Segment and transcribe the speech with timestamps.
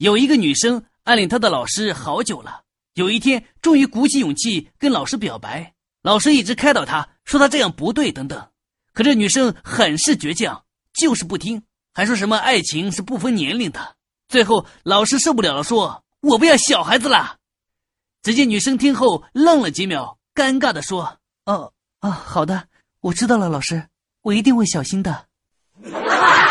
[0.00, 2.62] 有一个女生暗恋她的老师好久了，
[2.94, 5.74] 有一天终于鼓起勇气跟老师表白。
[6.00, 8.48] 老师一直开导她说她这样不对等等，
[8.94, 13.96] 可这女生很是倔强，就是不听，还说什么爱情是不分年龄的。
[14.26, 17.36] 最后老师受不了了，说：“我不要小孩子了。”
[18.24, 22.68] 只见女生听后愣了几秒，尴尬的说：“哦，啊，好的，
[23.02, 23.86] 我知道了，老师，
[24.22, 25.26] 我一定会小心的。”